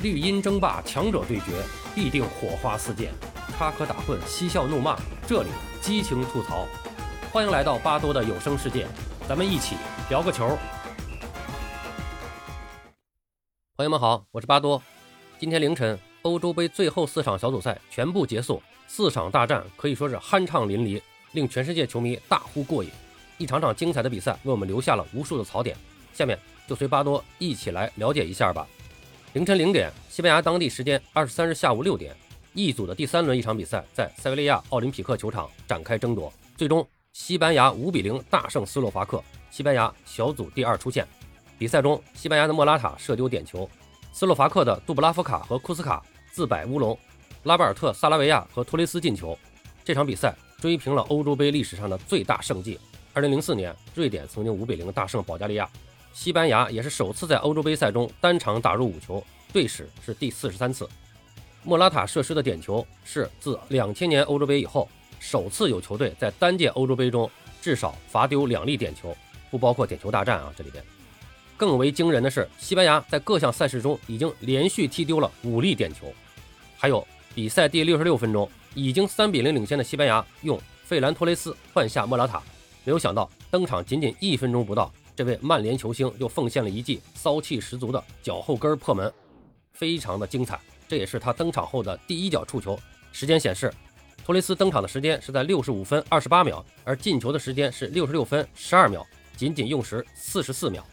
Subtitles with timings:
[0.00, 1.60] 绿茵争霸，强者对决，
[1.92, 3.08] 必定火花四溅；
[3.56, 5.48] 插科打诨，嬉笑怒骂，这里
[5.80, 6.68] 激情吐槽。
[7.32, 8.86] 欢迎来到巴多的有声世界，
[9.28, 9.74] 咱们一起
[10.08, 10.56] 聊个球。
[13.76, 14.80] 朋友们好，我是巴多。
[15.36, 21.02] 今天凌晨，欧洲杯最后四场小组赛全部结束，四场大战可以说是酣畅淋漓，
[21.32, 22.90] 令全世界球迷大呼过瘾。
[23.36, 25.76] 一场场精彩的比赛为我们留下了无数的槽点。
[26.14, 26.38] 下面
[26.68, 28.64] 就随巴多一起来了解一下吧。
[29.34, 32.16] 凌晨零点，西班牙当地时间二十三日下午六点
[32.54, 36.32] ，E 组的第三轮一场比赛在塞维利亚奥林匹克球场展开争夺。
[36.56, 41.06] 最终，西班牙五比零大胜斯洛伐克，西班牙小组第二出线。
[41.58, 43.68] 比赛中，西班牙的莫拉塔射丢点球，
[44.14, 46.02] 斯洛伐克的杜布拉夫卡和库斯卡
[46.32, 46.98] 自摆乌龙，
[47.42, 49.38] 拉巴尔特·萨拉维亚和托雷斯进球。
[49.84, 52.80] 这场比赛追平了欧洲杯历史上的最大胜绩。
[53.12, 55.68] 二零零四年，瑞典曾经五比零大胜保加利亚。
[56.12, 60.88] 西班牙也是首次在欧洲杯赛中单场打入五球，队史是第四十三次。
[61.62, 64.88] 莫拉塔射失的点球是自两千年欧洲杯以后
[65.20, 69.16] 首次有球队在单届欧洲杯中至少罚丢两粒点球，
[69.50, 70.52] 不包括点球大战啊。
[70.56, 70.82] 这里边
[71.56, 76.12] 更为惊人的是，西班牙在各项赛事中已经连续踢丢了五粒点球。
[76.76, 82.42] 还有比赛第六十六分钟，已经三比零领先的西班牙用费兰托雷斯换下莫拉塔，
[82.84, 84.92] 没有想到登场仅仅一分钟不到。
[85.18, 89.12] 这位曼联球星又奉献了一记骚气十足的脚后跟破门，
[89.72, 90.60] 非常的精彩。
[90.86, 92.78] 这也是他登场后的第一脚触球。
[93.10, 93.74] 时间显示，
[94.24, 99.04] 托雷斯登场的时间是在六十五分二十八秒，而进球的时间是六十六分十二秒，
[99.36, 100.86] 仅仅用时四十四秒。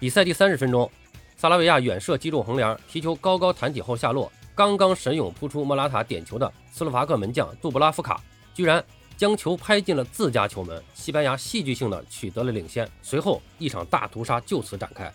[0.00, 0.90] 比赛第三十分钟，
[1.36, 8.20] 萨拉维亚远射击中横梁，皮球高高弹起后下落，刚刚神勇扑出莫拉塔点球的斯洛伐克门将杜布拉夫卡，
[8.52, 8.84] 居然。
[9.20, 12.88] 将球拍进了自家球门，西班牙戏剧性的取得了领先。
[13.02, 15.12] 随后一场大屠杀就此展开，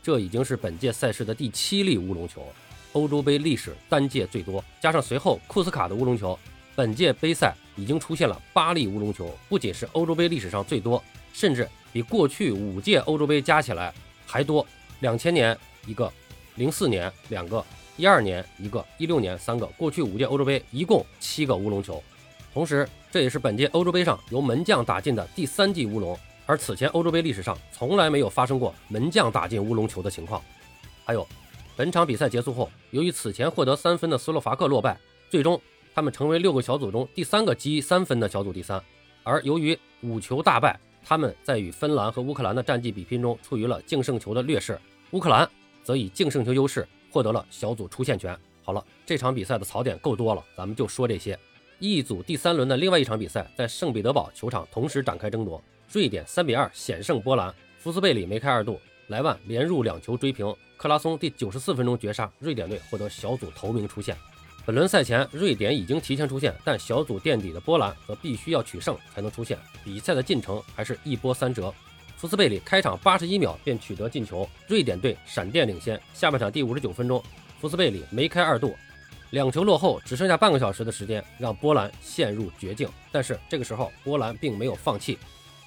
[0.00, 2.46] 这已经是本届赛事的第七粒乌龙球，
[2.92, 4.64] 欧洲杯历史单届最多。
[4.80, 6.38] 加上随后库斯卡的乌龙球，
[6.76, 13.92] 本届杯赛已经出现了八粒乌龙球，不仅是欧洲杯历史上最多，甚至比过去五届欧洲杯加起来
[14.24, 14.64] 还多。
[15.00, 16.12] 两千年一个，
[16.54, 17.64] 零四年两个，
[17.96, 22.00] 一二年一个，一六年三个，过去五届欧洲杯一共七个乌龙球。
[22.52, 30.42] 同时，这也是本届欧洲杯上由门将打进的第三记乌龙，而此前欧洲杯历史上从来没有发生过门将打进乌龙球的情况。
[31.04, 31.26] 还有，
[31.74, 34.98] 本场比赛结束后，由于此前获得三分的斯洛伐克落败，
[35.30, 35.58] 最终
[35.94, 38.82] 他们成为六个小组中第三个积三分的小组第三。
[39.22, 44.78] 而由于五球大败，他们在与芬兰和乌克兰的战绩比拼中处于了净胜球的劣势，
[45.12, 45.48] 乌克兰
[45.82, 48.38] 则以净胜球优势获得了小组出线权。
[48.62, 51.38] 好了，这场比赛的槽点够多了，咱们就说这些。
[51.82, 55.60] 一组第三轮的另外一场比赛在圣彼得堡球场同时展开争夺，
[55.90, 58.78] 瑞典三比二险胜波兰，福斯贝里梅开二度，
[59.08, 64.16] 莱万连入两球追平，克拉松第九十四分钟绝杀，瑞典队获得小组头名出线。
[64.64, 71.74] 本轮赛前，瑞典已经提前出线，但小组垫底的波兰则必须要取胜才能出线，比赛的进程还是一波三折。
[72.16, 76.00] 福斯贝里开场八十一秒便取得进球，瑞典队闪电领先。
[76.14, 77.20] 下半场第五十九分钟，
[77.60, 78.72] 福斯贝里梅开二度。
[79.32, 82.86] 两球落后，只剩下半个小时的时间，让波兰陷入绝境。
[83.10, 85.18] 但是这个时候，波兰并没有放弃，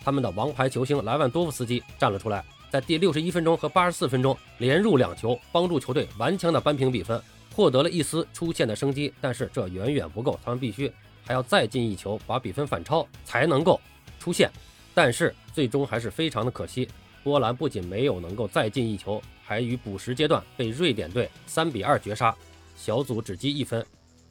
[0.04, 7.20] 他们的王牌球星莱万多夫斯基站了出来，在第六十一分钟和八十四分钟连入两球，帮助球队顽强的扳平比分，
[7.56, 9.12] 获得了一丝出线的生机。
[9.20, 10.92] 但是这远远不够，他们必须
[11.26, 13.82] 还要再进一球，把比分反超，才能够
[14.20, 14.48] 出线。
[14.94, 16.88] 但是最终还是非常的可惜，
[17.24, 22.36] 波兰不仅没有能够再进一球，还于补时阶段被瑞典队三比二绝杀。
[22.76, 23.84] 小组只积一分，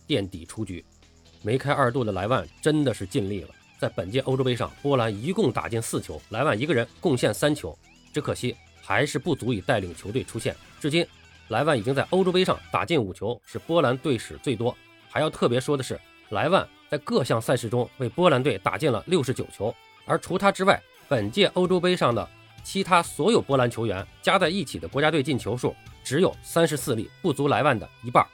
[0.07, 0.85] 垫底出局。
[1.43, 3.49] 梅开二度的莱万真的是尽力了。
[3.79, 7.77] 在本届欧洲杯上，波兰一共打进四球，莱万一个人贡献三球，
[8.13, 10.55] 只可惜还是不足以带领球队出线。
[10.81, 11.07] 至今，
[11.49, 14.75] 莱万已经在欧洲杯上打进五球，是波兰队史最多。
[15.11, 16.01] 还要特别说的是，
[16.31, 19.75] 莱万在各项赛事中为波兰队打进了六十九球，
[20.07, 22.27] 而除他之外，本届欧洲杯上的
[22.63, 25.75] 其他所有波兰球员加在一起的国家队进球数。
[26.03, 28.27] 只有三十四粒，不足莱万的一半，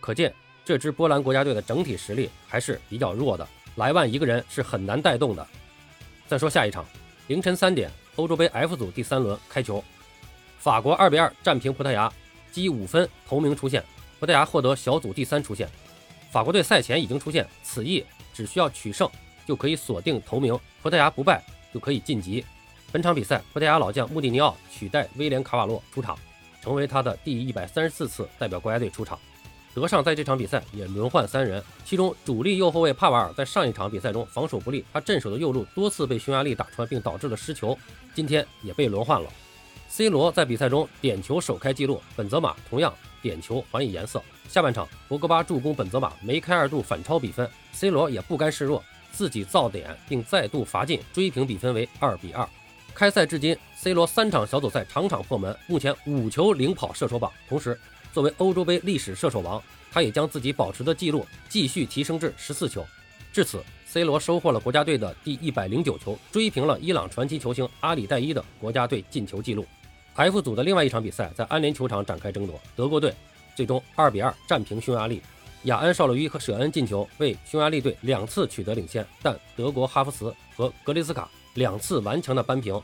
[0.00, 0.32] 可见
[0.64, 3.46] 这支波兰国家队的整体实力还是比较弱的。
[3.76, 5.46] 莱万一个人是很难带动的。
[6.26, 6.84] 再说下一场，
[7.26, 9.82] 凌晨三点，欧洲杯 F 组第三轮开球，
[10.58, 12.12] 法国二比二战平葡萄牙，
[12.50, 13.82] 积五分头名出线，
[14.18, 15.68] 葡萄牙获得小组第三出线。
[16.30, 18.04] 法国队赛前已经出现，此役
[18.34, 19.08] 只需要取胜
[19.46, 21.42] 就可以锁定头名，葡萄牙不败
[21.72, 22.44] 就可以晋级。
[22.92, 26.18] 本场比赛，葡萄牙老将穆蒂尼奥取代威廉卡瓦洛出场。
[26.60, 29.18] 成为他的第一百三十四次代表国家队出场，
[29.78, 37.78] 德尚在这场比赛也轮换三人，其中主力右后卫帕瓦尔在上一场比赛中防守不利，他镇守的右路多次被匈牙利打穿，并导致了失球，
[38.12, 39.30] 今天也被轮换了。
[39.88, 42.92] C 罗在比赛中点球首开纪录，本泽马同样
[43.22, 44.20] 点球还以颜色。
[44.48, 48.82] 下半场，博格巴助攻本泽马梅开二度反超比分，C 罗也不甘示弱，
[49.12, 52.46] 自己造点并再度罚进，追平比分为二比二。
[52.94, 57.30] 开赛至今，C 罗三场小组赛场场破门，目前五球领跑射手榜。
[57.48, 57.78] 同时，
[58.12, 62.84] 作为欧洲杯历史射手王，他也将自己保持的记录继续提升至十四球。
[63.32, 69.66] 至此，C 罗收获了国家队的第一百零九球，追平了伊朗传奇球星阿里代伊的国家队进球纪录。
[70.14, 73.14] F 组的另外一场比赛在安联球场展开争夺，德国队
[73.54, 75.22] 最终二比二战平匈牙利。
[75.64, 82.80] 雅安绍洛伊和舍恩进球为匈牙利队两次取得领先，但德国哈弗茨和格雷斯卡两次顽强的扳平，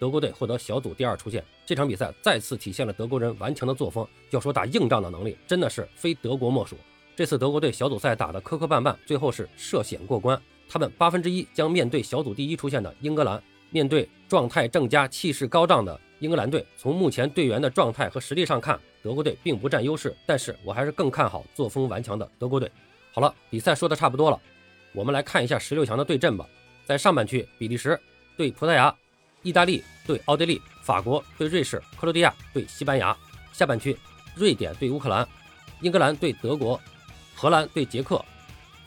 [0.00, 1.44] 德国队获得小组第二出线。
[1.66, 6.76] 这场比赛再次体现了德国人顽强的作风，要说打硬仗的能力，真的是非德国莫属。
[7.14, 10.40] 这次德国队小组赛打得磕磕绊绊，最后是涉险过关。
[10.66, 16.00] 他们八分之一将面对小组第一出现的英格兰，面对状态正佳、气势高涨的。
[16.20, 22.70] 英格兰队从目前队员的状态和实力上看，德国队并不占优势，但是我还是更看好作风顽强的德国队。
[23.12, 24.40] 好了，比赛说的差不多了，
[24.92, 26.46] 我们来看一下十六强的对阵吧。
[26.84, 27.98] 在上半区，比利时
[28.36, 28.94] 对葡萄牙，
[29.42, 33.16] 意大利对奥地利，法国对瑞士，克罗地亚对西班牙。
[33.52, 33.96] 下半区，
[34.34, 35.26] 瑞典对乌克兰，
[35.80, 36.80] 英格兰对德国，
[37.34, 38.24] 荷兰对捷克，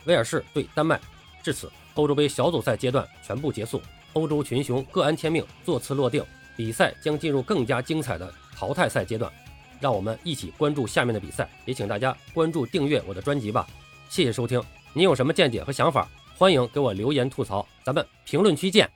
[0.05, 0.99] 威尔士对丹麦。
[1.43, 3.81] 至此，欧洲杯小组赛阶段全部结束，
[4.13, 6.23] 欧洲群雄各安天命，座次落定。
[6.55, 9.31] 比赛将进入更加精彩的淘汰赛阶段，
[9.79, 13.67] 让我们一起关注下面的比赛，也请大家关注订阅我的专辑吧。
[14.07, 14.61] 谢谢收听，
[14.93, 16.07] 您有什么见解和想法，
[16.37, 18.89] 欢迎给我留言吐槽，咱们评论区见。